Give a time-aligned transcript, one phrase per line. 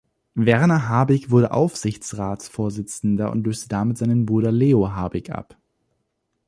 [0.33, 5.57] Werner Habig wurde Aufsichtsratsvorsitzender und löste damit seinen Bruder Leo Habig ab.